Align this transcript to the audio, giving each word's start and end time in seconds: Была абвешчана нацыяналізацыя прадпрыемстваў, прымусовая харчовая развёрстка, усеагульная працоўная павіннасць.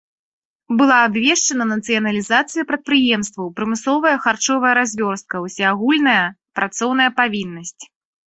Была 0.77 0.95
абвешчана 1.07 1.65
нацыяналізацыя 1.71 2.63
прадпрыемстваў, 2.71 3.45
прымусовая 3.59 4.15
харчовая 4.25 4.73
развёрстка, 4.79 5.35
усеагульная 5.49 6.23
працоўная 6.61 7.11
павіннасць. 7.21 7.83